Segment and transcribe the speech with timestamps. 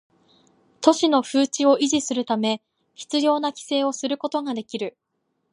[0.81, 2.63] 都市の風致を維持するため
[2.95, 4.97] 必要な規制をすることができる